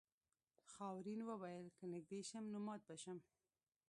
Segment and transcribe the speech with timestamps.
[0.71, 3.17] خاورین وویل که نږدې شم نو مات به شم.